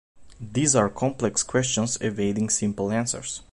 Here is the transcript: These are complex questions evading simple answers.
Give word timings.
These 0.39 0.75
are 0.75 0.89
complex 0.89 1.43
questions 1.43 1.99
evading 2.01 2.49
simple 2.49 2.91
answers. 2.91 3.43